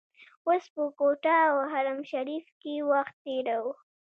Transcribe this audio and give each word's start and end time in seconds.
اوس 0.47 0.63
په 0.73 0.83
کوټه 0.99 1.35
او 1.49 1.57
حرم 1.71 1.99
شریف 2.11 2.45
کې 2.61 2.73
وخت 2.91 3.15
تیروو. 3.25 3.71